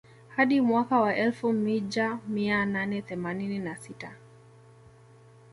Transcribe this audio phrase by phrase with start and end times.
[0.29, 4.15] Hadi mwaka wa elfu mija mia nane themanini na sita